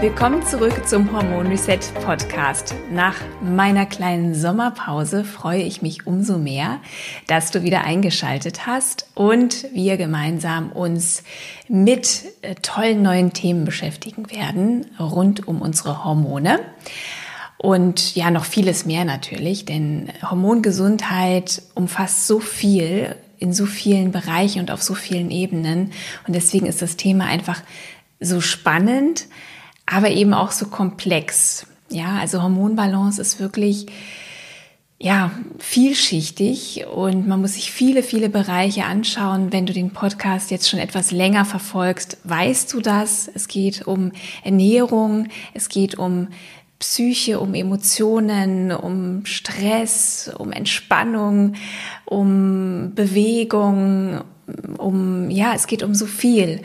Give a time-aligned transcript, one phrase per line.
[0.00, 2.74] Willkommen zurück zum Hormon Reset Podcast.
[2.90, 6.80] Nach meiner kleinen Sommerpause freue ich mich umso mehr,
[7.26, 11.22] dass du wieder eingeschaltet hast und wir gemeinsam uns
[11.68, 16.60] mit äh, tollen neuen Themen beschäftigen werden rund um unsere Hormone.
[17.58, 24.60] Und ja, noch vieles mehr natürlich, denn Hormongesundheit umfasst so viel in so vielen Bereichen
[24.60, 25.92] und auf so vielen Ebenen.
[26.26, 27.60] Und deswegen ist das Thema einfach
[28.18, 29.26] so spannend
[29.90, 31.66] aber eben auch so komplex.
[31.90, 33.86] Ja, also Hormonbalance ist wirklich
[35.02, 39.50] ja, vielschichtig und man muss sich viele, viele Bereiche anschauen.
[39.50, 43.28] Wenn du den Podcast jetzt schon etwas länger verfolgst, weißt du das.
[43.32, 44.12] Es geht um
[44.44, 46.28] Ernährung, es geht um
[46.78, 51.54] Psyche, um Emotionen, um Stress, um Entspannung,
[52.04, 54.20] um Bewegung,
[54.76, 56.60] um, ja, es geht um so viel.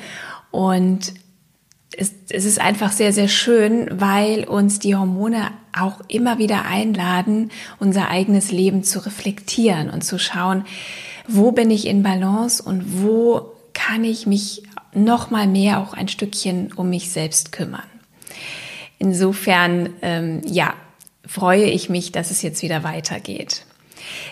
[0.52, 1.14] Und
[1.98, 7.52] es, es ist einfach sehr, sehr schön, weil uns die Hormone auch immer wieder einladen,
[7.80, 10.66] unser eigenes Leben zu reflektieren und zu schauen,
[11.28, 16.08] wo bin ich in Balance und wo kann ich mich noch mal mehr auch ein
[16.08, 17.84] Stückchen um mich selbst kümmern.
[18.98, 20.74] Insofern, ähm, ja,
[21.28, 23.66] freue ich mich, dass es jetzt wieder weitergeht.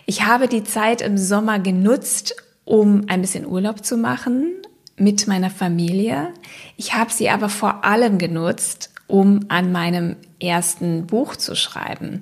[0.05, 4.53] Ich habe die Zeit im Sommer genutzt, um ein bisschen Urlaub zu machen,
[4.97, 6.29] mit meiner Familie.
[6.77, 12.21] Ich habe sie aber vor allem genutzt, um an meinem ersten Buch zu schreiben.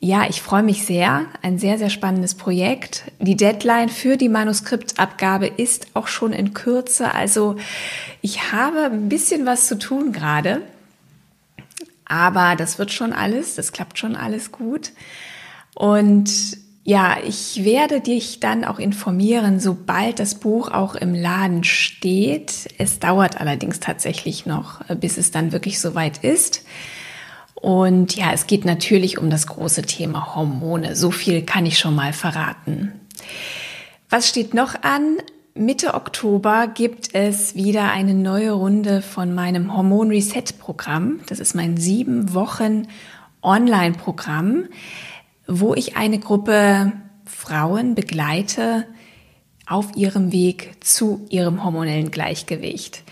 [0.00, 1.24] Ja, ich freue mich sehr.
[1.40, 3.04] Ein sehr, sehr spannendes Projekt.
[3.20, 7.14] Die Deadline für die Manuskriptabgabe ist auch schon in Kürze.
[7.14, 7.56] Also
[8.20, 10.60] ich habe ein bisschen was zu tun gerade.
[12.04, 13.54] Aber das wird schon alles.
[13.54, 14.92] Das klappt schon alles gut.
[15.74, 16.30] Und
[16.86, 22.68] ja, ich werde dich dann auch informieren, sobald das Buch auch im Laden steht.
[22.76, 26.62] Es dauert allerdings tatsächlich noch, äh, bis es dann wirklich soweit ist.
[27.54, 30.94] Und ja, es geht natürlich um das große Thema Hormone.
[30.94, 32.92] So viel kann ich schon mal verraten.
[34.10, 35.16] Was steht noch an?
[35.54, 41.20] Mitte Oktober gibt es wieder eine neue Runde von meinem Hormon Reset Programm.
[41.28, 42.88] Das ist mein sieben Wochen
[43.40, 44.64] Online-Programm
[45.46, 46.92] wo ich eine Gruppe
[47.24, 48.86] Frauen begleite
[49.66, 53.02] auf ihrem Weg zu ihrem hormonellen Gleichgewicht.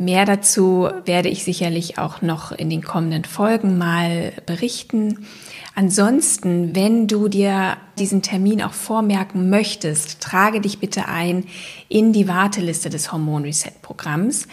[0.00, 5.26] Mehr dazu werde ich sicherlich auch noch in den kommenden Folgen mal berichten.
[5.74, 11.46] Ansonsten, wenn du dir diesen Termin auch vormerken möchtest, trage dich bitte ein
[11.88, 14.46] in die Warteliste des Hormon Reset Programms.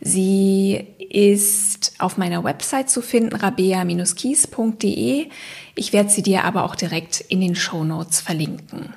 [0.00, 5.26] Sie ist auf meiner Website zu finden, rabea-kies.de.
[5.74, 8.94] Ich werde sie dir aber auch direkt in den Show Notes verlinken.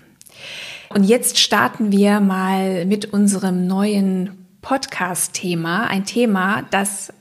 [0.90, 5.88] Und jetzt starten wir mal mit unserem neuen Podcast-Thema.
[5.88, 7.14] Ein Thema, das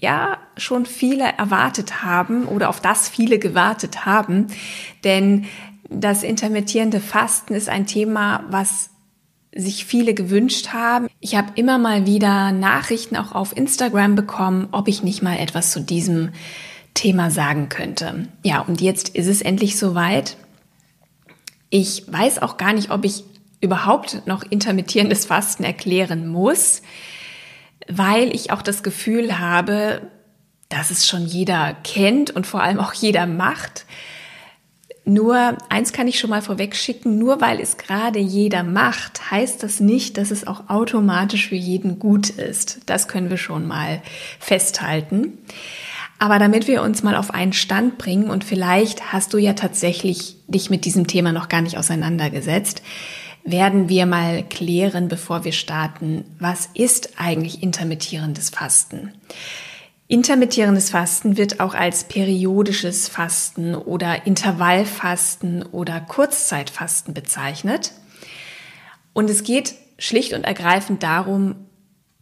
[0.00, 4.48] ja schon viele erwartet haben oder auf das viele gewartet haben.
[5.04, 5.46] Denn
[5.88, 8.90] das intermittierende Fasten ist ein Thema, was
[9.54, 11.08] sich viele gewünscht haben.
[11.20, 15.72] Ich habe immer mal wieder Nachrichten auch auf Instagram bekommen, ob ich nicht mal etwas
[15.72, 16.30] zu diesem
[16.94, 18.28] Thema sagen könnte.
[18.42, 20.36] Ja, und jetzt ist es endlich soweit.
[21.70, 23.24] Ich weiß auch gar nicht, ob ich
[23.60, 26.82] überhaupt noch intermittierendes Fasten erklären muss,
[27.88, 30.02] weil ich auch das Gefühl habe,
[30.68, 33.86] dass es schon jeder kennt und vor allem auch jeder macht.
[35.04, 39.62] Nur eins kann ich schon mal vorweg schicken, nur weil es gerade jeder macht, heißt
[39.62, 42.80] das nicht, dass es auch automatisch für jeden gut ist.
[42.86, 44.00] Das können wir schon mal
[44.38, 45.38] festhalten.
[46.22, 50.36] Aber damit wir uns mal auf einen Stand bringen und vielleicht hast du ja tatsächlich
[50.46, 52.80] dich mit diesem Thema noch gar nicht auseinandergesetzt,
[53.42, 59.12] werden wir mal klären, bevor wir starten, was ist eigentlich intermittierendes Fasten?
[60.06, 67.94] Intermittierendes Fasten wird auch als periodisches Fasten oder Intervallfasten oder Kurzzeitfasten bezeichnet.
[69.12, 71.56] Und es geht schlicht und ergreifend darum,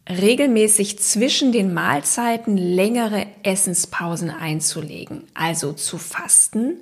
[0.09, 6.77] regelmäßig zwischen den Mahlzeiten längere Essenspausen einzulegen, also zu fasten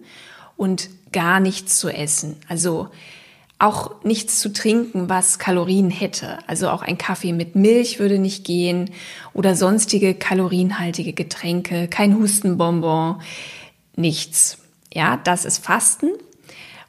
[0.58, 2.38] und gar nichts zu essen.
[2.48, 2.90] Also
[3.60, 6.40] auch nichts zu trinken, was Kalorien hätte.
[6.48, 8.92] Also auch ein Kaffee mit Milch würde nicht gehen
[9.34, 13.22] oder sonstige kalorienhaltige Getränke, kein Hustenbonbon,
[13.98, 14.60] nichts.
[14.94, 16.12] Ja, das ist Fasten.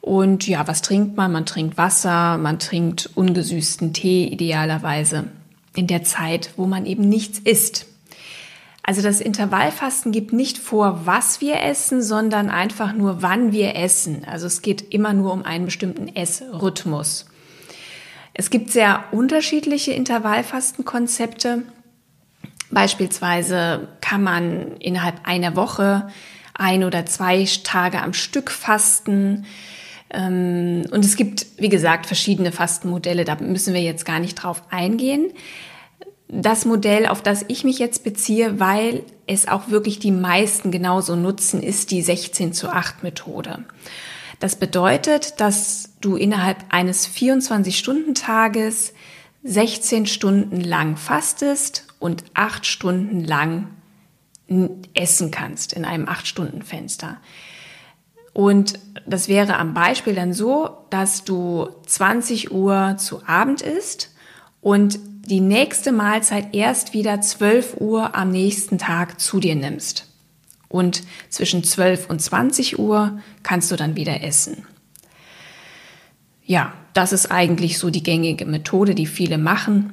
[0.00, 1.32] Und ja, was trinkt man?
[1.32, 5.24] Man trinkt Wasser, man trinkt ungesüßten Tee idealerweise
[5.74, 7.86] in der Zeit, wo man eben nichts isst.
[8.82, 14.24] Also das Intervallfasten gibt nicht vor, was wir essen, sondern einfach nur, wann wir essen.
[14.24, 17.26] Also es geht immer nur um einen bestimmten Essrhythmus.
[18.32, 21.62] Es gibt sehr unterschiedliche Intervallfastenkonzepte.
[22.70, 26.08] Beispielsweise kann man innerhalb einer Woche
[26.54, 29.46] ein oder zwei Tage am Stück fasten.
[30.12, 33.24] Ähm, und es gibt, wie gesagt, verschiedene Fastenmodelle.
[33.24, 35.32] Da müssen wir jetzt gar nicht drauf eingehen
[36.32, 41.16] das Modell, auf das ich mich jetzt beziehe, weil es auch wirklich die meisten genauso
[41.16, 43.64] nutzen, ist die 16 zu 8 Methode.
[44.38, 48.94] Das bedeutet, dass du innerhalb eines 24-Stunden-Tages
[49.42, 53.68] 16 Stunden lang fastest und 8 Stunden lang
[54.94, 57.18] essen kannst in einem 8-Stunden-Fenster.
[58.40, 64.14] Und das wäre am Beispiel dann so, dass du 20 Uhr zu Abend isst
[64.62, 70.06] und die nächste Mahlzeit erst wieder 12 Uhr am nächsten Tag zu dir nimmst.
[70.70, 74.66] Und zwischen 12 und 20 Uhr kannst du dann wieder essen.
[76.46, 79.92] Ja, das ist eigentlich so die gängige Methode, die viele machen.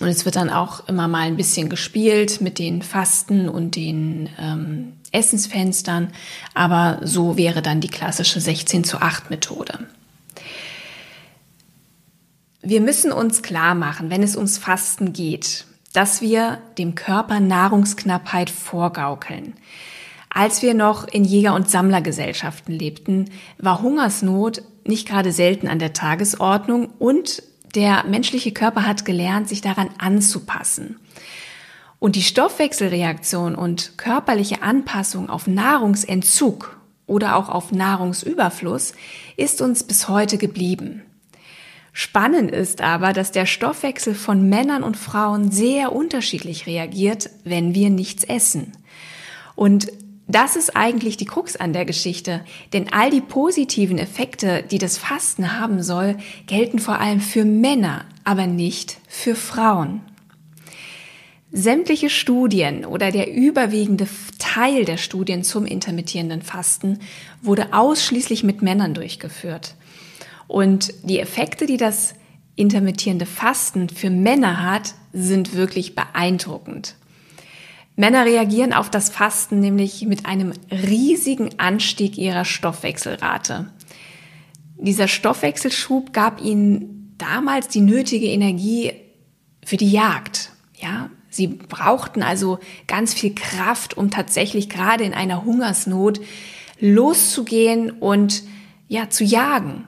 [0.00, 4.30] Und es wird dann auch immer mal ein bisschen gespielt mit den Fasten und den
[4.38, 6.12] ähm, Essensfenstern.
[6.54, 9.86] Aber so wäre dann die klassische 16 zu 8 Methode.
[12.62, 18.50] Wir müssen uns klar machen, wenn es ums Fasten geht, dass wir dem Körper Nahrungsknappheit
[18.50, 19.54] vorgaukeln.
[20.28, 25.92] Als wir noch in Jäger- und Sammlergesellschaften lebten, war Hungersnot nicht gerade selten an der
[25.92, 27.42] Tagesordnung und
[27.74, 30.96] der menschliche Körper hat gelernt, sich daran anzupassen.
[32.00, 38.94] Und die Stoffwechselreaktion und körperliche Anpassung auf Nahrungsentzug oder auch auf Nahrungsüberfluss
[39.36, 41.02] ist uns bis heute geblieben.
[41.92, 47.90] Spannend ist aber, dass der Stoffwechsel von Männern und Frauen sehr unterschiedlich reagiert, wenn wir
[47.90, 48.72] nichts essen.
[49.54, 49.92] Und
[50.26, 52.42] das ist eigentlich die Krux an der Geschichte,
[52.72, 58.06] denn all die positiven Effekte, die das Fasten haben soll, gelten vor allem für Männer,
[58.24, 60.00] aber nicht für Frauen.
[61.52, 64.06] Sämtliche Studien oder der überwiegende
[64.38, 67.00] Teil der Studien zum intermittierenden Fasten
[67.42, 69.74] wurde ausschließlich mit Männern durchgeführt.
[70.46, 72.14] Und die Effekte, die das
[72.54, 76.94] intermittierende Fasten für Männer hat, sind wirklich beeindruckend.
[77.96, 83.72] Männer reagieren auf das Fasten nämlich mit einem riesigen Anstieg ihrer Stoffwechselrate.
[84.76, 88.92] Dieser Stoffwechselschub gab ihnen damals die nötige Energie
[89.64, 90.52] für die Jagd.
[90.80, 96.20] Ja, sie brauchten also ganz viel Kraft, um tatsächlich gerade in einer Hungersnot
[96.80, 98.42] loszugehen und
[98.88, 99.86] ja, zu jagen.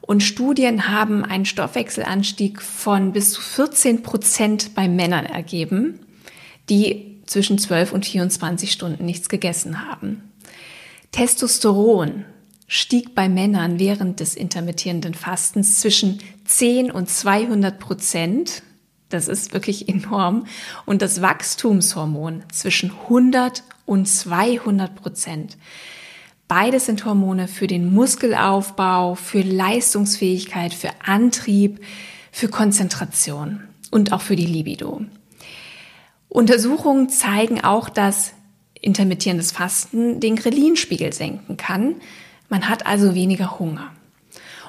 [0.00, 5.98] Und Studien haben einen Stoffwechselanstieg von bis zu 14 Prozent bei Männern ergeben,
[6.70, 10.32] die zwischen 12 und 24 Stunden nichts gegessen haben.
[11.10, 12.24] Testosteron
[12.68, 18.62] stieg bei Männern während des intermittierenden Fastens zwischen 10 und 200 Prozent.
[19.08, 20.46] Das ist wirklich enorm.
[20.84, 25.56] Und das Wachstumshormon zwischen 100 und 200 Prozent.
[26.48, 31.80] Beides sind Hormone für den Muskelaufbau, für Leistungsfähigkeit, für Antrieb,
[32.30, 35.02] für Konzentration und auch für die Libido.
[36.28, 38.32] Untersuchungen zeigen auch, dass
[38.80, 41.96] intermittierendes Fasten den Ghrelin-Spiegel senken kann.
[42.48, 43.92] Man hat also weniger Hunger.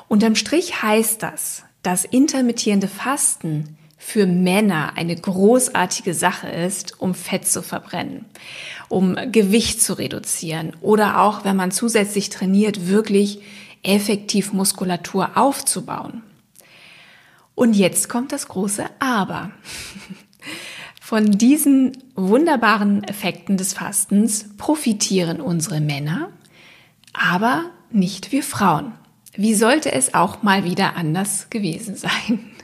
[0.07, 7.45] Unterm Strich heißt das, dass intermittierende Fasten für Männer eine großartige Sache ist, um Fett
[7.47, 8.25] zu verbrennen
[8.89, 13.41] um Gewicht zu reduzieren oder auch, wenn man zusätzlich trainiert, wirklich
[13.83, 16.23] effektiv Muskulatur aufzubauen.
[17.55, 19.51] Und jetzt kommt das große Aber.
[21.01, 26.29] Von diesen wunderbaren Effekten des Fastens profitieren unsere Männer,
[27.13, 28.91] aber nicht wir Frauen.
[29.35, 32.56] Wie sollte es auch mal wieder anders gewesen sein?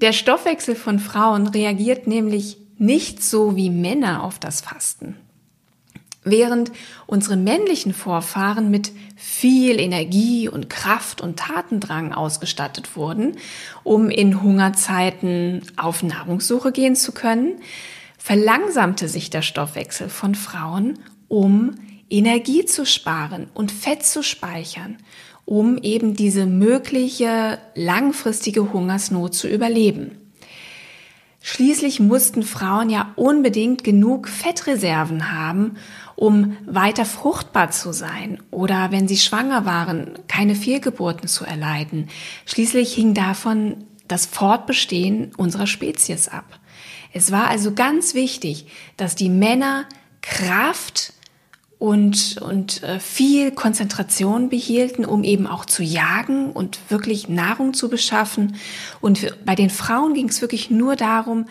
[0.00, 5.16] Der Stoffwechsel von Frauen reagiert nämlich nicht so wie Männer auf das Fasten.
[6.24, 6.72] Während
[7.06, 13.36] unsere männlichen Vorfahren mit viel Energie und Kraft und Tatendrang ausgestattet wurden,
[13.84, 17.60] um in Hungerzeiten auf Nahrungssuche gehen zu können,
[18.16, 21.74] verlangsamte sich der Stoffwechsel von Frauen, um
[22.08, 24.96] Energie zu sparen und Fett zu speichern
[25.50, 30.12] um eben diese mögliche langfristige Hungersnot zu überleben.
[31.42, 35.76] Schließlich mussten Frauen ja unbedingt genug Fettreserven haben,
[36.14, 42.08] um weiter fruchtbar zu sein oder wenn sie schwanger waren, keine Fehlgeburten zu erleiden.
[42.46, 46.60] Schließlich hing davon das Fortbestehen unserer Spezies ab.
[47.12, 48.66] Es war also ganz wichtig,
[48.96, 49.86] dass die Männer
[50.22, 51.12] Kraft
[51.80, 57.88] und, und äh, viel Konzentration behielten, um eben auch zu jagen und wirklich Nahrung zu
[57.88, 58.56] beschaffen.
[59.00, 61.46] Und bei den Frauen ging es wirklich nur darum,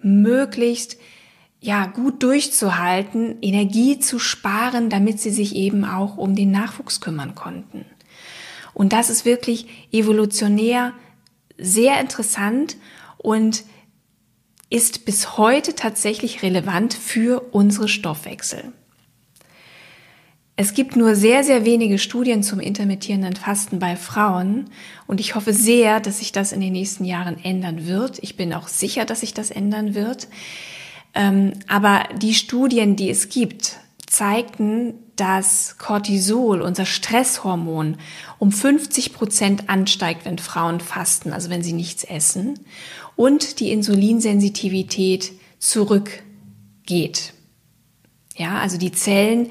[0.00, 0.98] möglichst
[1.60, 7.34] ja, gut durchzuhalten, Energie zu sparen, damit sie sich eben auch um den Nachwuchs kümmern
[7.34, 7.84] konnten.
[8.74, 10.92] Und das ist wirklich evolutionär
[11.58, 12.76] sehr interessant
[13.18, 13.64] und
[14.70, 18.72] ist bis heute tatsächlich relevant für unsere Stoffwechsel.
[20.54, 24.68] Es gibt nur sehr, sehr wenige Studien zum intermittierenden Fasten bei Frauen
[25.06, 28.18] und ich hoffe sehr, dass sich das in den nächsten Jahren ändern wird.
[28.20, 30.28] Ich bin auch sicher, dass sich das ändern wird.
[31.14, 37.96] Ähm, aber die Studien, die es gibt, zeigten, dass Cortisol, unser Stresshormon,
[38.38, 42.58] um 50 Prozent ansteigt, wenn Frauen fasten, also wenn sie nichts essen,
[43.16, 47.32] und die Insulinsensitivität zurückgeht.
[48.36, 49.50] Ja, also die Zellen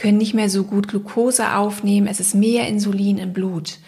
[0.00, 3.78] können nicht mehr so gut Glucose aufnehmen, es ist mehr Insulin im Blut.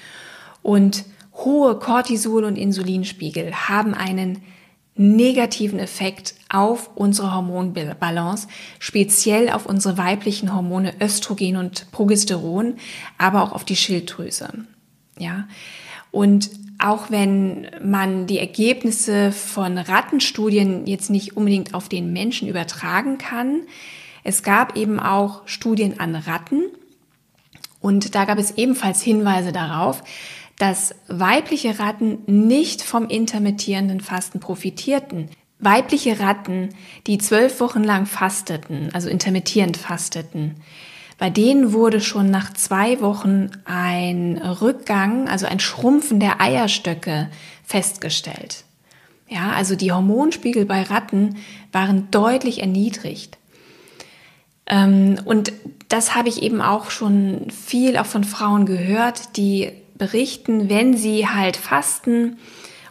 [0.63, 1.05] Und
[1.35, 4.43] hohe Cortisol- und Insulinspiegel haben einen
[4.95, 8.47] negativen Effekt auf unsere Hormonbalance,
[8.79, 12.75] speziell auf unsere weiblichen Hormone Östrogen und Progesteron,
[13.17, 14.51] aber auch auf die Schilddrüse.
[15.19, 15.49] Ja.
[16.11, 23.17] Und auch wenn man die Ergebnisse von Rattenstudien jetzt nicht unbedingt auf den Menschen übertragen
[23.17, 23.63] kann,
[24.25, 26.63] es gab eben auch Studien an Ratten
[27.81, 30.03] und da gab es ebenfalls Hinweise darauf,
[30.59, 35.29] dass weibliche Ratten nicht vom intermittierenden Fasten profitierten.
[35.59, 36.71] Weibliche Ratten,
[37.07, 40.57] die zwölf Wochen lang fasteten, also intermittierend fasteten,
[41.19, 47.29] bei denen wurde schon nach zwei Wochen ein Rückgang, also ein Schrumpfen der Eierstöcke
[47.65, 48.65] festgestellt.
[49.29, 51.37] Ja, also die Hormonspiegel bei Ratten
[51.71, 53.39] waren deutlich erniedrigt.
[54.67, 55.53] Ähm, und
[55.89, 61.29] das habe ich eben auch schon viel auch von Frauen gehört, die berichten, wenn sie
[61.29, 62.39] halt fasten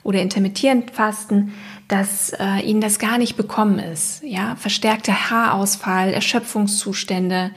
[0.04, 1.54] oder intermittierend fasten,
[1.88, 4.24] dass äh, ihnen das gar nicht bekommen ist.
[4.24, 7.51] Ja, verstärkter Haarausfall, Erschöpfungszustände,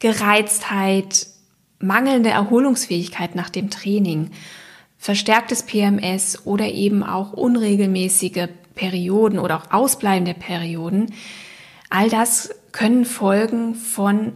[0.00, 1.26] Gereiztheit,
[1.78, 4.30] mangelnde Erholungsfähigkeit nach dem Training,
[4.98, 11.14] verstärktes PMS oder eben auch unregelmäßige Perioden oder auch ausbleibende Perioden.
[11.88, 14.32] All das können Folgen von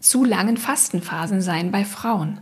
[0.00, 2.40] zu langen Fastenphasen sein bei Frauen.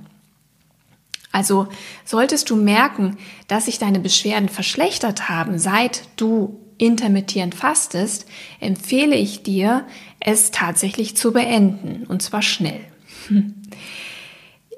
[1.31, 1.69] Also
[2.05, 3.17] solltest du merken,
[3.49, 8.27] dass sich deine Beschwerden verschlechtert haben, seit du intermittierend fastest,
[8.61, 9.87] empfehle ich dir,
[10.21, 12.81] es tatsächlich zu beenden und zwar schnell.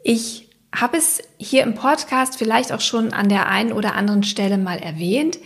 [0.05, 4.59] Ich habe es hier im Podcast vielleicht auch schon an der einen oder anderen Stelle
[4.59, 5.39] mal erwähnt.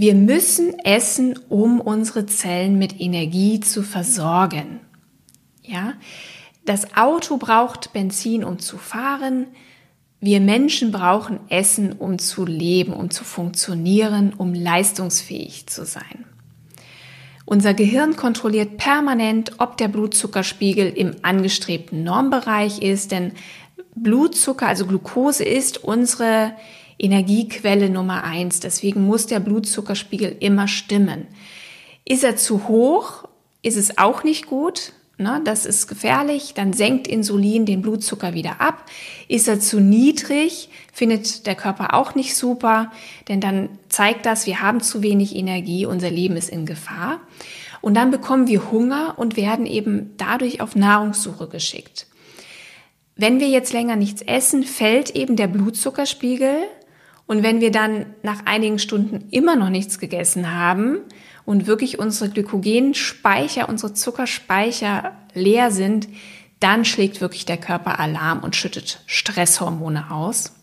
[0.00, 4.80] Wir müssen essen, um unsere Zellen mit Energie zu versorgen.
[5.62, 5.92] Ja?
[6.64, 9.48] Das Auto braucht Benzin, um zu fahren.
[10.18, 16.24] Wir Menschen brauchen Essen, um zu leben, um zu funktionieren, um leistungsfähig zu sein.
[17.44, 23.32] Unser Gehirn kontrolliert permanent, ob der Blutzuckerspiegel im angestrebten Normbereich ist, denn
[23.94, 26.54] Blutzucker, also Glucose, ist unsere
[27.00, 28.60] Energiequelle Nummer eins.
[28.60, 31.26] Deswegen muss der Blutzuckerspiegel immer stimmen.
[32.04, 33.24] Ist er zu hoch,
[33.62, 34.92] ist es auch nicht gut.
[35.16, 35.40] Ne?
[35.44, 36.54] Das ist gefährlich.
[36.54, 38.84] Dann senkt Insulin den Blutzucker wieder ab.
[39.28, 42.90] Ist er zu niedrig, findet der Körper auch nicht super,
[43.28, 47.20] denn dann zeigt das, wir haben zu wenig Energie, unser Leben ist in Gefahr.
[47.80, 52.06] Und dann bekommen wir Hunger und werden eben dadurch auf Nahrungssuche geschickt.
[53.16, 56.56] Wenn wir jetzt länger nichts essen, fällt eben der Blutzuckerspiegel
[57.30, 60.98] und wenn wir dann nach einigen Stunden immer noch nichts gegessen haben
[61.44, 66.08] und wirklich unsere Glykogenspeicher, unsere Zuckerspeicher leer sind,
[66.58, 70.54] dann schlägt wirklich der Körper Alarm und schüttet Stresshormone aus.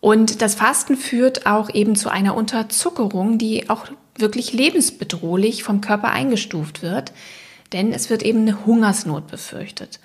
[0.00, 3.86] Und das Fasten führt auch eben zu einer Unterzuckerung, die auch
[4.18, 7.14] wirklich lebensbedrohlich vom Körper eingestuft wird,
[7.72, 9.98] denn es wird eben eine Hungersnot befürchtet.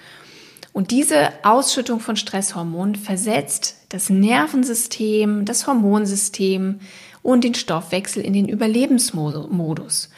[0.72, 6.80] Und diese Ausschüttung von Stresshormonen versetzt das Nervensystem, das Hormonsystem
[7.22, 10.10] und den Stoffwechsel in den Überlebensmodus.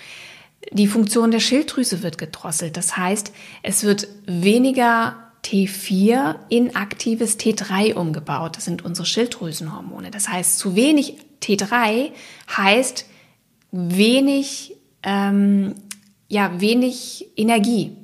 [0.71, 2.77] Die Funktion der Schilddrüse wird gedrosselt.
[2.77, 8.57] Das heißt, es wird weniger T4 in aktives T3 umgebaut.
[8.57, 10.09] Das sind unsere Schilddrüsenhormone.
[10.09, 12.11] Das heißt, zu wenig T3
[12.55, 13.05] heißt
[13.71, 15.75] wenig, ähm,
[16.29, 17.95] ja, wenig Energie.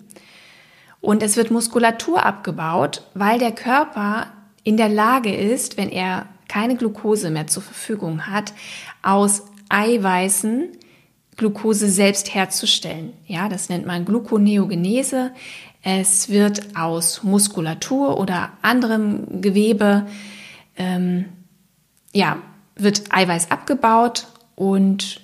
[0.99, 4.27] Und es wird Muskulatur abgebaut, weil der Körper
[4.63, 8.53] in der Lage ist, wenn er keine Glucose mehr zur Verfügung hat,
[9.01, 10.69] aus Eiweißen
[11.37, 13.13] Glucose selbst herzustellen.
[13.25, 15.31] Ja, das nennt man Gluconeogenese.
[15.81, 20.05] Es wird aus Muskulatur oder anderem Gewebe,
[20.77, 21.25] ähm,
[22.13, 22.37] ja,
[22.75, 25.21] wird Eiweiß abgebaut und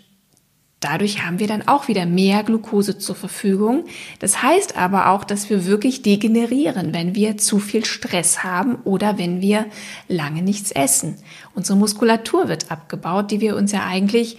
[0.79, 3.85] Dadurch haben wir dann auch wieder mehr Glucose zur Verfügung.
[4.19, 9.17] Das heißt aber auch, dass wir wirklich degenerieren, wenn wir zu viel Stress haben oder
[9.17, 9.65] wenn wir
[10.07, 11.17] lange nichts essen.
[11.55, 14.37] Unsere Muskulatur wird abgebaut, die wir uns ja eigentlich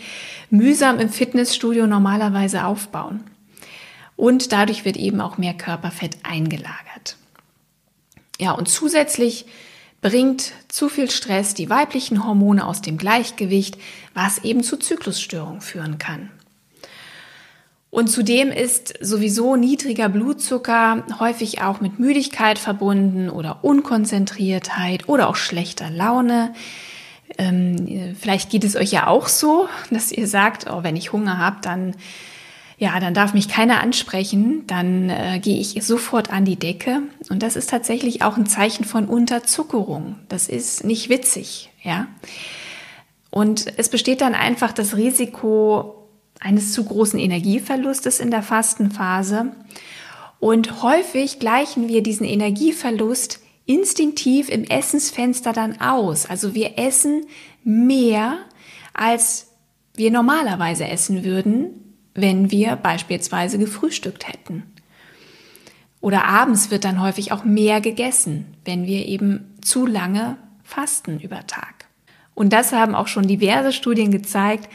[0.49, 3.25] mühsam im Fitnessstudio normalerweise aufbauen.
[4.15, 7.17] Und dadurch wird eben auch mehr Körperfett eingelagert.
[8.41, 9.47] Ja, und zusätzlich
[10.01, 13.79] bringt zu viel Stress die weiblichen Hormone aus dem Gleichgewicht,
[14.15, 16.31] was eben zu Zyklusstörungen führen kann.
[17.91, 25.37] Und zudem ist sowieso niedriger Blutzucker häufig auch mit Müdigkeit verbunden oder Unkonzentriertheit oder auch
[25.37, 26.53] schlechter Laune.
[27.39, 31.39] Ähm, vielleicht geht es euch ja auch so, dass ihr sagt, oh, wenn ich Hunger
[31.39, 31.95] habe, dann
[32.79, 37.03] ja, dann darf mich keiner ansprechen, dann äh, gehe ich sofort an die Decke.
[37.29, 40.15] Und das ist tatsächlich auch ein Zeichen von Unterzuckerung.
[40.29, 42.07] Das ist nicht witzig, ja.
[43.31, 46.09] Und es besteht dann einfach das Risiko
[46.39, 49.53] eines zu großen Energieverlustes in der Fastenphase.
[50.39, 56.27] Und häufig gleichen wir diesen Energieverlust instinktiv im Essensfenster dann aus.
[56.27, 57.27] Also wir essen
[57.65, 58.39] mehr,
[58.95, 59.49] als
[59.95, 61.88] wir normalerweise essen würden,
[62.21, 64.65] wenn wir beispielsweise gefrühstückt hätten.
[66.01, 71.47] Oder abends wird dann häufig auch mehr gegessen, wenn wir eben zu lange fasten über
[71.47, 71.87] Tag.
[72.35, 74.69] Und das haben auch schon diverse Studien gezeigt,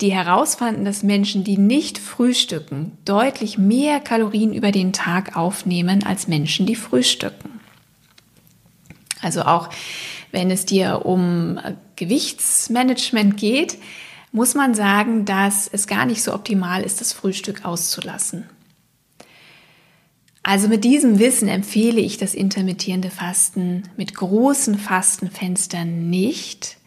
[0.00, 6.26] die herausfanden, dass Menschen, die nicht frühstücken, deutlich mehr Kalorien über den Tag aufnehmen als
[6.28, 7.60] Menschen, die frühstücken.
[9.20, 9.68] Also auch
[10.32, 11.58] wenn es dir um
[11.96, 13.76] Gewichtsmanagement geht,
[14.32, 18.48] muss man sagen, dass es gar nicht so optimal ist, das Frühstück auszulassen.
[20.42, 26.78] Also mit diesem Wissen empfehle ich das intermittierende Fasten mit großen Fastenfenstern nicht.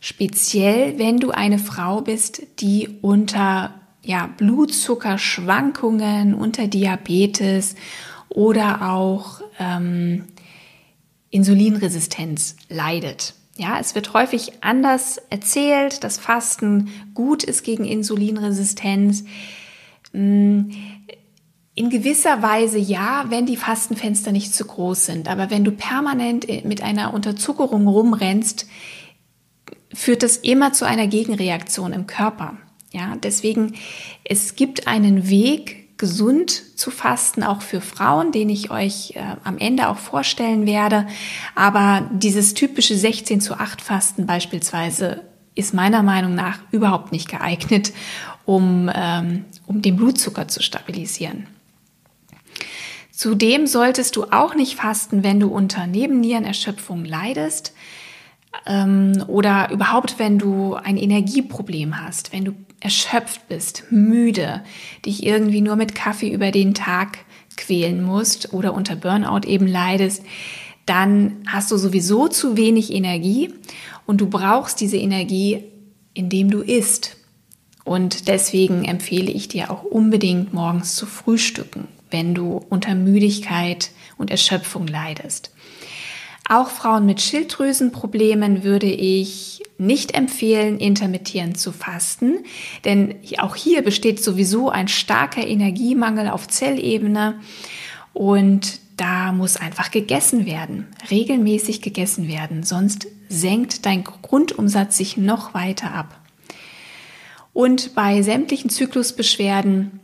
[0.00, 7.74] Speziell, wenn du eine Frau bist, die unter ja, Blutzuckerschwankungen, unter Diabetes
[8.28, 10.26] oder auch ähm,
[11.30, 13.34] Insulinresistenz leidet.
[13.56, 19.24] Ja, es wird häufig anders erzählt, dass Fasten gut ist gegen Insulinresistenz.
[20.12, 20.70] Mm,
[21.76, 25.28] in gewisser Weise ja, wenn die Fastenfenster nicht zu groß sind.
[25.28, 28.66] Aber wenn du permanent mit einer Unterzuckerung rumrennst,
[29.92, 32.56] führt das immer zu einer Gegenreaktion im Körper.
[32.92, 33.74] Ja, deswegen,
[34.24, 39.58] es gibt einen Weg, gesund zu fasten, auch für Frauen, den ich euch äh, am
[39.58, 41.06] Ende auch vorstellen werde.
[41.54, 45.22] Aber dieses typische 16 zu 8 Fasten beispielsweise
[45.54, 47.92] ist meiner Meinung nach überhaupt nicht geeignet,
[48.44, 51.46] um, ähm, um den Blutzucker zu stabilisieren.
[53.12, 57.72] Zudem solltest du auch nicht fasten, wenn du unter Nebennierenerschöpfung leidest
[58.66, 62.52] ähm, oder überhaupt, wenn du ein Energieproblem hast, wenn du
[62.84, 64.62] erschöpft bist, müde,
[65.06, 67.18] dich irgendwie nur mit Kaffee über den Tag
[67.56, 70.22] quälen musst oder unter Burnout eben leidest,
[70.84, 73.54] dann hast du sowieso zu wenig Energie
[74.04, 75.64] und du brauchst diese Energie,
[76.12, 77.16] indem du isst.
[77.84, 84.30] Und deswegen empfehle ich dir auch unbedingt morgens zu frühstücken, wenn du unter Müdigkeit und
[84.30, 85.53] Erschöpfung leidest.
[86.48, 92.44] Auch Frauen mit Schilddrüsenproblemen würde ich nicht empfehlen, intermittierend zu fasten,
[92.84, 97.40] denn auch hier besteht sowieso ein starker Energiemangel auf Zellebene.
[98.12, 105.54] Und da muss einfach gegessen werden, regelmäßig gegessen werden, sonst senkt dein Grundumsatz sich noch
[105.54, 106.20] weiter ab.
[107.52, 110.00] Und bei sämtlichen Zyklusbeschwerden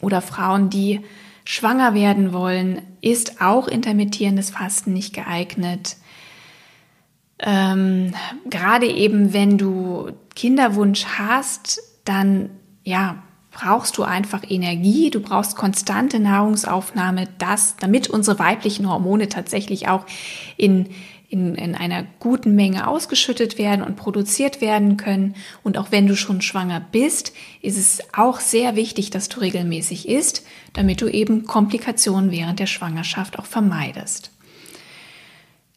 [0.00, 1.00] oder Frauen, die
[1.44, 5.96] schwanger werden wollen, ist auch intermittierendes Fasten nicht geeignet.
[7.38, 8.14] Ähm,
[8.48, 12.50] gerade eben, wenn du Kinderwunsch hast, dann
[12.82, 19.88] ja, brauchst du einfach Energie, du brauchst konstante Nahrungsaufnahme, das, damit unsere weiblichen Hormone tatsächlich
[19.88, 20.06] auch
[20.56, 20.88] in,
[21.34, 25.34] in, in einer guten Menge ausgeschüttet werden und produziert werden können.
[25.64, 30.08] Und auch wenn du schon schwanger bist, ist es auch sehr wichtig, dass du regelmäßig
[30.08, 34.30] isst, damit du eben Komplikationen während der Schwangerschaft auch vermeidest.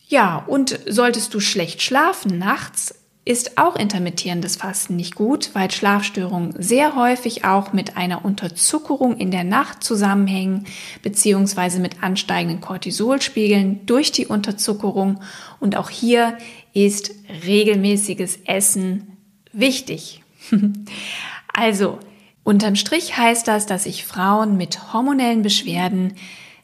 [0.08, 2.94] Ja, und solltest du schlecht schlafen nachts,
[3.28, 9.32] ist auch intermittierendes Fasten nicht gut, weil Schlafstörungen sehr häufig auch mit einer Unterzuckerung in
[9.32, 10.66] der Nacht zusammenhängen,
[11.02, 15.20] beziehungsweise mit ansteigenden Cortisolspiegeln durch die Unterzuckerung.
[15.60, 16.38] Und auch hier
[16.74, 17.12] ist
[17.46, 19.18] regelmäßiges Essen
[19.52, 20.24] wichtig.
[21.54, 22.00] also,
[22.46, 26.14] unterm Strich heißt das, dass ich Frauen mit hormonellen Beschwerden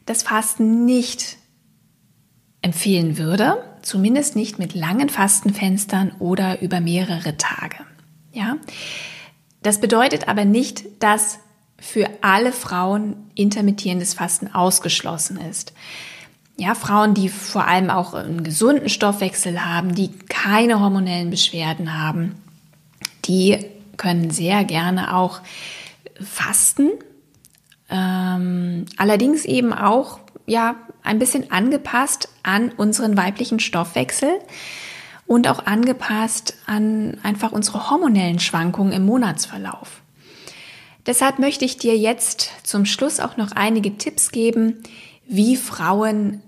[0.06, 1.36] das Fasten nicht
[2.62, 7.76] empfehlen würde, zumindest nicht mit langen Fastenfenstern oder über mehrere Tage.
[8.32, 8.56] Ja?
[9.62, 11.38] Das bedeutet aber nicht, dass
[11.78, 15.72] für alle Frauen intermittierendes Fasten ausgeschlossen ist.
[16.56, 22.36] Ja, Frauen, die vor allem auch einen gesunden Stoffwechsel haben, die keine hormonellen Beschwerden haben,
[23.24, 23.58] die
[23.96, 25.40] können sehr gerne auch
[26.20, 26.90] fasten.
[27.90, 34.40] Ähm, allerdings eben auch ja ein bisschen angepasst an unseren weiblichen Stoffwechsel
[35.26, 40.02] und auch angepasst an einfach unsere hormonellen Schwankungen im Monatsverlauf.
[41.06, 44.82] Deshalb möchte ich dir jetzt zum Schluss auch noch einige Tipps geben,
[45.26, 46.42] wie Frauen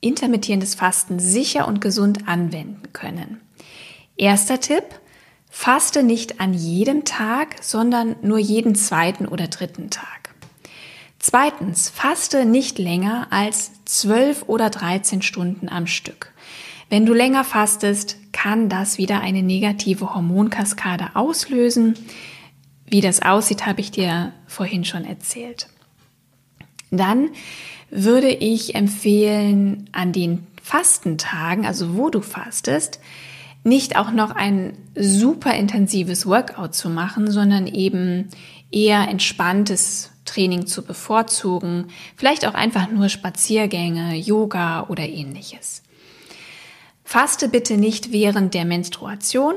[0.00, 3.40] intermittierendes Fasten sicher und gesund anwenden können.
[4.16, 4.84] Erster Tipp,
[5.50, 10.17] faste nicht an jedem Tag, sondern nur jeden zweiten oder dritten Tag.
[11.18, 16.32] Zweitens, faste nicht länger als 12 oder 13 Stunden am Stück.
[16.90, 21.98] Wenn du länger fastest, kann das wieder eine negative Hormonkaskade auslösen.
[22.86, 25.68] Wie das aussieht, habe ich dir vorhin schon erzählt.
[26.90, 27.30] Dann
[27.90, 33.00] würde ich empfehlen, an den Fastentagen, also wo du fastest,
[33.64, 38.28] nicht auch noch ein super intensives Workout zu machen, sondern eben
[38.70, 45.82] eher entspanntes Training zu bevorzugen, vielleicht auch einfach nur Spaziergänge, Yoga oder ähnliches.
[47.04, 49.54] Faste bitte nicht während der Menstruation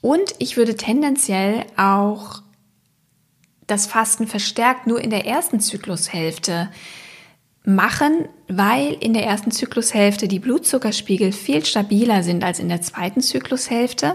[0.00, 2.42] und ich würde tendenziell auch
[3.66, 6.70] das Fasten verstärkt nur in der ersten Zyklushälfte
[7.64, 13.20] machen, weil in der ersten Zyklushälfte die Blutzuckerspiegel viel stabiler sind als in der zweiten
[13.20, 14.14] Zyklushälfte.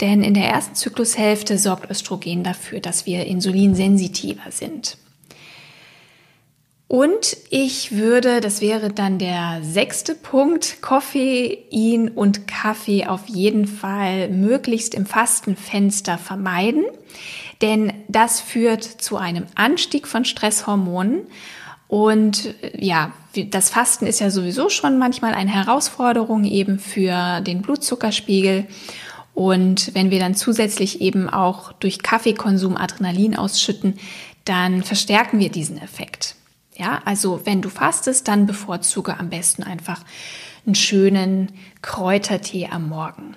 [0.00, 4.98] Denn in der ersten Zyklushälfte sorgt Östrogen dafür, dass wir insulinsensitiver sind.
[6.88, 14.28] Und ich würde, das wäre dann der sechste Punkt, Koffein und Kaffee auf jeden Fall
[14.28, 16.84] möglichst im Fastenfenster vermeiden,
[17.60, 21.22] denn das führt zu einem Anstieg von Stresshormonen.
[21.88, 23.12] Und ja,
[23.50, 28.66] das Fasten ist ja sowieso schon manchmal eine Herausforderung eben für den Blutzuckerspiegel.
[29.36, 33.98] Und wenn wir dann zusätzlich eben auch durch Kaffeekonsum Adrenalin ausschütten,
[34.46, 36.36] dann verstärken wir diesen Effekt.
[36.74, 40.02] Ja, also wenn du fastest, dann bevorzuge am besten einfach
[40.64, 43.36] einen schönen Kräutertee am Morgen.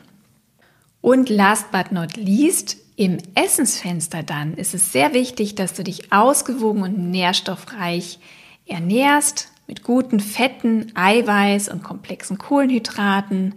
[1.02, 6.14] Und last but not least, im Essensfenster dann ist es sehr wichtig, dass du dich
[6.14, 8.20] ausgewogen und nährstoffreich
[8.66, 13.56] ernährst mit guten Fetten, Eiweiß und komplexen Kohlenhydraten,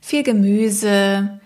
[0.00, 1.40] viel Gemüse,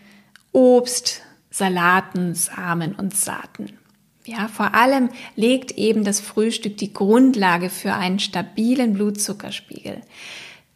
[0.52, 3.78] Obst, Salaten, Samen und Saaten.
[4.24, 10.02] Ja, vor allem legt eben das Frühstück die Grundlage für einen stabilen Blutzuckerspiegel.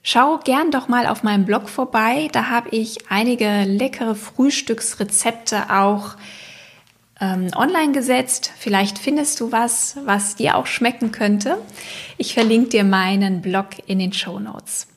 [0.03, 2.29] Schau gern doch mal auf meinem Blog vorbei.
[2.33, 6.17] Da habe ich einige leckere Frühstücksrezepte auch
[7.21, 8.53] ähm, online gesetzt.
[8.59, 11.59] Vielleicht findest du was, was dir auch schmecken könnte.
[12.17, 14.89] Ich verlinke dir meinen Blog in den Show Notes.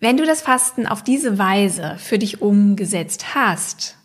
[0.00, 3.96] Wenn du das Fasten auf diese Weise für dich umgesetzt hast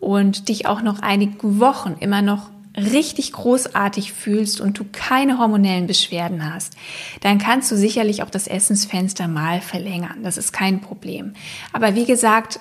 [0.00, 5.86] und dich auch noch einige Wochen immer noch richtig großartig fühlst und du keine hormonellen
[5.86, 6.76] Beschwerden hast,
[7.20, 10.22] dann kannst du sicherlich auch das Essensfenster mal verlängern.
[10.22, 11.34] Das ist kein Problem.
[11.72, 12.60] Aber wie gesagt,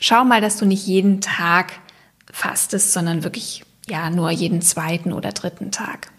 [0.00, 1.74] schau mal, dass du nicht jeden Tag
[2.32, 6.10] fastest, sondern wirklich ja nur jeden zweiten oder dritten Tag.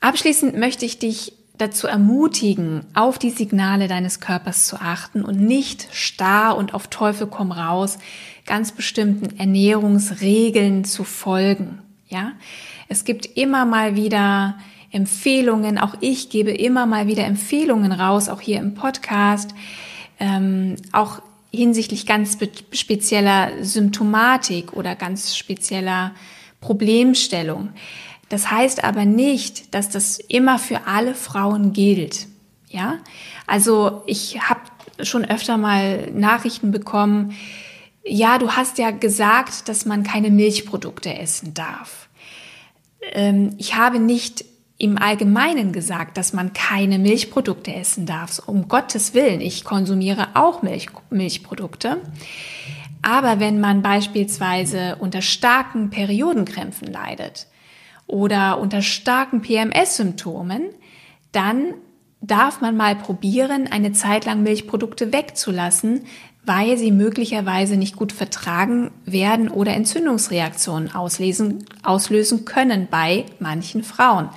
[0.00, 5.88] Abschließend möchte ich dich dazu ermutigen, auf die Signale deines Körpers zu achten und nicht
[5.92, 7.98] starr und auf Teufel komm raus
[8.46, 11.80] ganz bestimmten Ernährungsregeln zu folgen.
[12.08, 12.32] Ja,
[12.88, 14.56] es gibt immer mal wieder
[14.90, 15.78] Empfehlungen.
[15.78, 19.54] Auch ich gebe immer mal wieder Empfehlungen raus, auch hier im Podcast,
[20.18, 22.38] ähm, auch hinsichtlich ganz
[22.72, 26.12] spezieller Symptomatik oder ganz spezieller
[26.60, 27.70] Problemstellung.
[28.28, 32.26] Das heißt aber nicht, dass das immer für alle Frauen gilt.
[32.68, 32.98] Ja,
[33.46, 34.60] also ich habe
[35.02, 37.34] schon öfter mal Nachrichten bekommen,
[38.04, 42.08] ja, du hast ja gesagt, dass man keine Milchprodukte essen darf.
[43.12, 44.44] Ähm, ich habe nicht
[44.78, 48.40] im Allgemeinen gesagt, dass man keine Milchprodukte essen darf.
[48.46, 52.00] Um Gottes Willen, ich konsumiere auch Milch, Milchprodukte.
[53.02, 57.46] Aber wenn man beispielsweise unter starken Periodenkrämpfen leidet
[58.08, 60.70] oder unter starken PMS-Symptomen,
[61.30, 61.74] dann
[62.20, 66.00] darf man mal probieren, eine Zeit lang Milchprodukte wegzulassen,
[66.44, 74.30] weil sie möglicherweise nicht gut vertragen werden oder Entzündungsreaktionen auslesen, auslösen können bei manchen Frauen.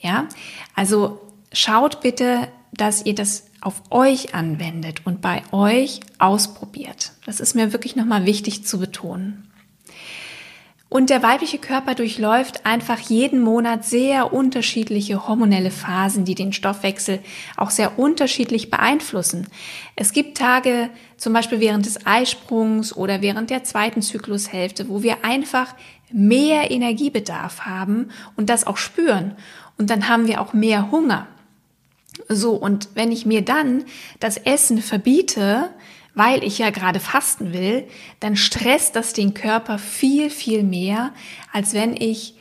[0.00, 0.26] Ja,
[0.74, 1.20] also
[1.52, 7.12] schaut bitte, dass ihr das auf euch anwendet und bei euch ausprobiert.
[7.26, 9.51] Das ist mir wirklich nochmal wichtig zu betonen.
[10.92, 17.20] Und der weibliche Körper durchläuft einfach jeden Monat sehr unterschiedliche hormonelle Phasen, die den Stoffwechsel
[17.56, 19.46] auch sehr unterschiedlich beeinflussen.
[19.96, 25.24] Es gibt Tage, zum Beispiel während des Eisprungs oder während der zweiten Zyklushälfte, wo wir
[25.24, 25.74] einfach
[26.12, 29.34] mehr Energiebedarf haben und das auch spüren.
[29.78, 31.26] Und dann haben wir auch mehr Hunger.
[32.28, 33.84] So, und wenn ich mir dann
[34.20, 35.70] das Essen verbiete,
[36.14, 37.88] weil ich ja gerade fasten will,
[38.20, 41.12] dann stresst das den Körper viel, viel mehr,
[41.52, 42.34] als wenn ich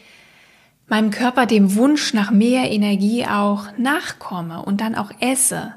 [0.87, 5.73] meinem Körper dem Wunsch nach mehr Energie auch nachkomme und dann auch esse.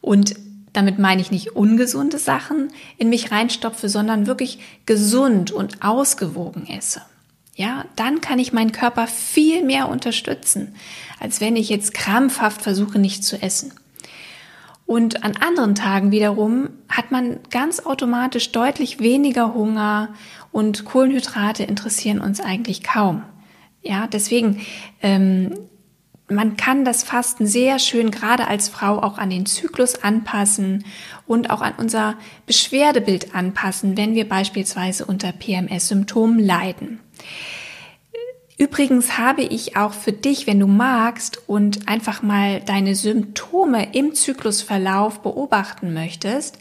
[0.00, 0.34] Und
[0.72, 7.00] damit meine ich nicht ungesunde Sachen in mich reinstopfe, sondern wirklich gesund und ausgewogen esse.
[7.54, 10.74] Ja, dann kann ich meinen Körper viel mehr unterstützen,
[11.18, 13.72] als wenn ich jetzt krampfhaft versuche, nicht zu essen.
[14.86, 20.10] Und an anderen Tagen wiederum hat man ganz automatisch deutlich weniger Hunger
[20.52, 23.22] und Kohlenhydrate interessieren uns eigentlich kaum.
[23.82, 24.60] Ja, deswegen,
[25.02, 25.58] ähm,
[26.28, 30.84] man kann das Fasten sehr schön gerade als Frau auch an den Zyklus anpassen
[31.26, 32.14] und auch an unser
[32.46, 37.00] Beschwerdebild anpassen, wenn wir beispielsweise unter PMS-Symptomen leiden.
[38.58, 44.14] Übrigens habe ich auch für dich, wenn du magst und einfach mal deine Symptome im
[44.14, 46.58] Zyklusverlauf beobachten möchtest,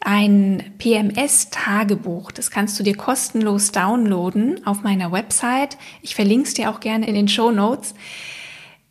[0.00, 2.30] ein PMS-Tagebuch.
[2.30, 5.76] Das kannst du dir kostenlos downloaden auf meiner Website.
[6.00, 7.94] Ich verlinke es dir auch gerne in den Show Notes.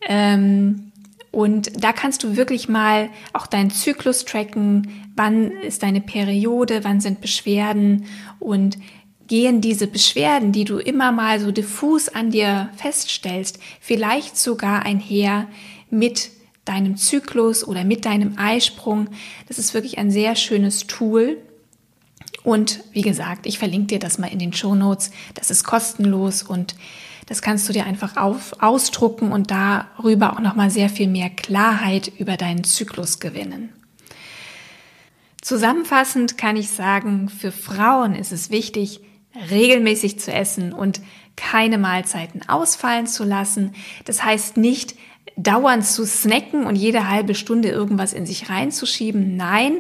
[0.02, 0.92] Ähm,
[1.32, 5.10] und da kannst du wirklich mal auch deinen Zyklus tracken.
[5.16, 6.84] Wann ist deine Periode?
[6.84, 8.06] Wann sind Beschwerden?
[8.40, 8.78] Und
[9.28, 15.48] gehen diese Beschwerden, die du immer mal so diffus an dir feststellst, vielleicht sogar einher
[15.90, 16.32] mit
[16.66, 19.10] deinem Zyklus oder mit deinem Eisprung.
[19.48, 21.38] Das ist wirklich ein sehr schönes Tool.
[22.44, 25.12] Und wie gesagt, ich verlinke dir das mal in den Show Notes.
[25.34, 26.76] Das ist kostenlos und
[27.26, 32.12] das kannst du dir einfach auf, ausdrucken und darüber auch nochmal sehr viel mehr Klarheit
[32.18, 33.70] über deinen Zyklus gewinnen.
[35.42, 39.02] Zusammenfassend kann ich sagen, für Frauen ist es wichtig,
[39.50, 41.02] regelmäßig zu essen und
[41.36, 43.76] keine Mahlzeiten ausfallen zu lassen.
[44.06, 44.96] Das heißt nicht
[45.36, 49.38] dauernd zu snacken und jede halbe Stunde irgendwas in sich reinzuschieben.
[49.38, 49.78] Nein,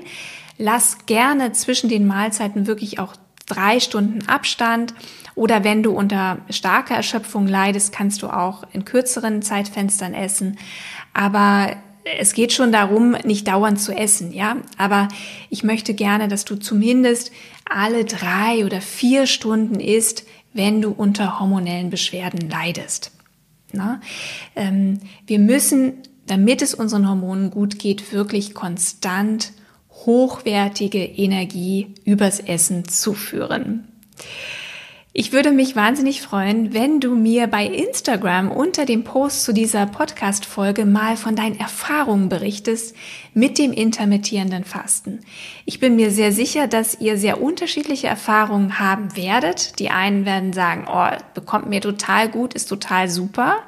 [0.57, 3.15] lass gerne zwischen den Mahlzeiten wirklich auch
[3.47, 4.93] drei Stunden Abstand.
[5.33, 10.57] Oder wenn du unter starker Erschöpfung leidest, kannst du auch in kürzeren Zeitfenstern essen.
[11.13, 11.75] Aber
[12.19, 14.57] es geht schon darum, nicht dauernd zu essen, ja.
[14.77, 15.07] Aber
[15.49, 17.31] ich möchte gerne, dass du zumindest
[17.65, 23.11] alle drei oder vier Stunden isst, wenn du unter hormonellen Beschwerden leidest.
[23.73, 24.01] Na?
[24.55, 25.93] Ähm, wir müssen,
[26.25, 29.51] damit es unseren Hormonen gut geht, wirklich konstant
[30.05, 33.87] hochwertige Energie übers Essen zuführen.
[35.19, 39.87] Ich würde mich wahnsinnig freuen, wenn du mir bei Instagram unter dem Post zu dieser
[39.87, 42.95] Podcast-Folge mal von deinen Erfahrungen berichtest
[43.33, 45.21] mit dem intermittierenden Fasten.
[45.65, 49.79] Ich bin mir sehr sicher, dass ihr sehr unterschiedliche Erfahrungen haben werdet.
[49.79, 53.65] Die einen werden sagen, oh, bekommt mir total gut, ist total super.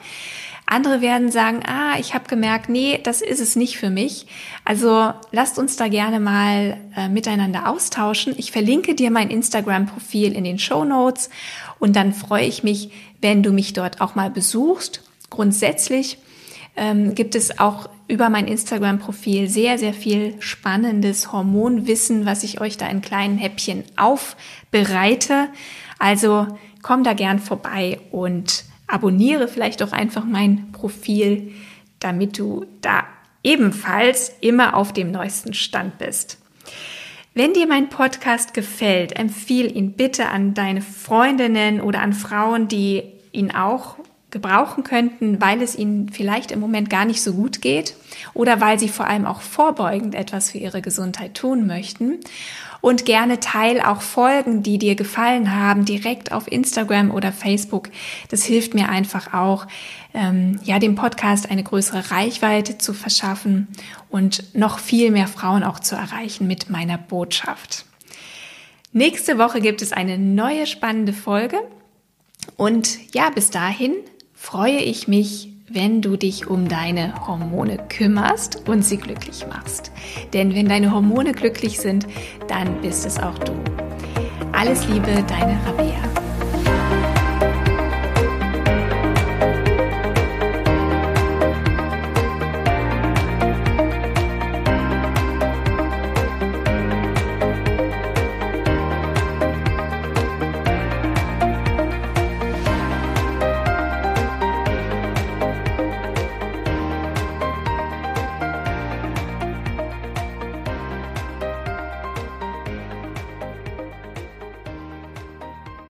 [0.72, 4.28] Andere werden sagen, ah, ich habe gemerkt, nee, das ist es nicht für mich.
[4.66, 8.36] Also lasst uns da gerne mal äh, miteinander austauschen.
[8.38, 11.32] Ich verlinke dir mein Instagram-Profil in den Show Notes
[11.80, 15.02] und dann freue ich mich, wenn du mich dort auch mal besuchst.
[15.32, 16.20] Grundsätzlich
[16.76, 22.78] ähm, gibt es auch über mein Instagram-Profil sehr, sehr viel spannendes Hormonwissen, was ich euch
[22.78, 25.48] da in kleinen Häppchen aufbereite.
[25.98, 26.46] Also
[26.84, 31.54] komm da gern vorbei und abonniere vielleicht auch einfach mein Profil,
[32.00, 33.04] damit du da
[33.44, 36.38] ebenfalls immer auf dem neuesten Stand bist.
[37.34, 43.04] Wenn dir mein Podcast gefällt, empfiehl ihn bitte an deine Freundinnen oder an Frauen, die
[43.32, 43.96] ihn auch
[44.32, 47.96] gebrauchen könnten, weil es ihnen vielleicht im Moment gar nicht so gut geht
[48.34, 52.20] oder weil sie vor allem auch vorbeugend etwas für ihre Gesundheit tun möchten.
[52.82, 57.90] Und gerne teil auch Folgen, die dir gefallen haben, direkt auf Instagram oder Facebook.
[58.30, 59.68] Das hilft mir einfach auch,
[60.14, 63.68] ähm, ja, dem Podcast eine größere Reichweite zu verschaffen
[64.10, 67.86] und noch viel mehr Frauen auch zu erreichen mit meiner Botschaft.
[68.92, 71.58] Nächste Woche gibt es eine neue spannende Folge.
[72.58, 73.94] Und ja, bis dahin
[74.34, 79.92] freue ich mich, wenn du dich um deine Hormone kümmerst und sie glücklich machst.
[80.34, 82.08] Denn wenn deine Hormone glücklich sind,
[82.48, 83.54] dann bist es auch du.
[84.52, 86.09] Alles Liebe, deine Rabea.